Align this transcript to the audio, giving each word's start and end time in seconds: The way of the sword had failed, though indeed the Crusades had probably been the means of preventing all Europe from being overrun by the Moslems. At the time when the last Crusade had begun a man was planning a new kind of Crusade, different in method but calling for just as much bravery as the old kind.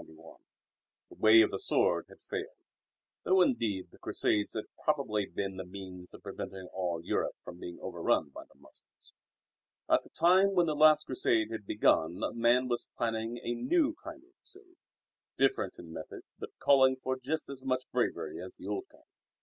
The 0.00 0.38
way 1.16 1.42
of 1.42 1.50
the 1.50 1.58
sword 1.58 2.06
had 2.08 2.22
failed, 2.22 2.56
though 3.24 3.42
indeed 3.42 3.88
the 3.90 3.98
Crusades 3.98 4.54
had 4.54 4.64
probably 4.82 5.26
been 5.26 5.58
the 5.58 5.64
means 5.66 6.14
of 6.14 6.22
preventing 6.22 6.68
all 6.72 7.02
Europe 7.04 7.34
from 7.44 7.60
being 7.60 7.78
overrun 7.82 8.30
by 8.30 8.44
the 8.44 8.58
Moslems. 8.58 9.12
At 9.90 10.02
the 10.02 10.08
time 10.08 10.54
when 10.54 10.64
the 10.64 10.74
last 10.74 11.04
Crusade 11.04 11.50
had 11.50 11.66
begun 11.66 12.22
a 12.22 12.32
man 12.32 12.66
was 12.66 12.88
planning 12.96 13.40
a 13.42 13.52
new 13.52 13.94
kind 14.02 14.24
of 14.24 14.34
Crusade, 14.38 14.76
different 15.36 15.78
in 15.78 15.92
method 15.92 16.22
but 16.38 16.58
calling 16.58 16.96
for 16.96 17.18
just 17.18 17.50
as 17.50 17.62
much 17.62 17.84
bravery 17.92 18.40
as 18.42 18.54
the 18.54 18.66
old 18.68 18.88
kind. 18.90 19.04